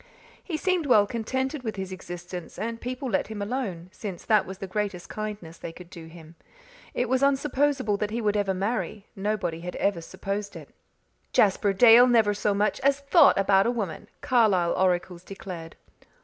He 0.43 0.57
seemed 0.57 0.87
well 0.87 1.05
contented 1.05 1.61
with 1.61 1.75
his 1.75 1.91
existence 1.91 2.57
and 2.57 2.81
people 2.81 3.07
let 3.07 3.27
him 3.27 3.39
alone, 3.39 3.89
since 3.93 4.25
that 4.25 4.47
was 4.47 4.57
the 4.57 4.65
greatest 4.65 5.09
kindness 5.09 5.59
they 5.59 5.71
could 5.71 5.91
do 5.91 6.07
him. 6.07 6.33
It 6.95 7.07
was 7.07 7.21
unsupposable 7.21 7.97
that 7.97 8.09
he 8.09 8.19
would 8.19 8.35
ever 8.35 8.55
marry; 8.55 9.05
nobody 9.15 9.61
ever 9.63 9.77
had 9.97 10.03
supposed 10.03 10.55
it. 10.55 10.73
"Jasper 11.33 11.71
Dale 11.71 12.07
never 12.07 12.33
so 12.33 12.55
much 12.55 12.79
as 12.79 13.01
THOUGHT 13.01 13.37
about 13.37 13.67
a 13.67 13.69
woman," 13.71 14.07
Carlisle 14.21 14.73
oracles 14.75 15.23
declared. 15.23 15.75